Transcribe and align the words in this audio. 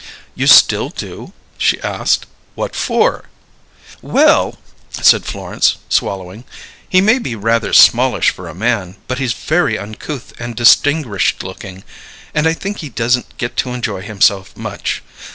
"You 0.33 0.47
still 0.47 0.89
do?" 0.89 1.31
she 1.59 1.79
asked. 1.81 2.25
"What 2.55 2.75
for?" 2.75 3.25
"Well," 4.01 4.57
said 4.89 5.25
Florence, 5.25 5.75
swallowing, 5.89 6.43
"he 6.89 7.01
may 7.01 7.19
be 7.19 7.35
rather 7.35 7.71
smallish 7.71 8.31
for 8.31 8.47
a 8.49 8.55
man, 8.55 8.97
but 9.07 9.19
he's 9.19 9.33
very 9.33 9.77
uncouth 9.77 10.33
and 10.39 10.55
distingrished 10.55 11.43
looking, 11.43 11.83
and 12.33 12.47
I 12.47 12.53
think 12.55 12.79
he 12.79 12.89
doesn't 12.89 13.37
get 13.37 13.55
to 13.57 13.73
enjoy 13.75 14.01
himself 14.01 14.57
much. 14.57 15.03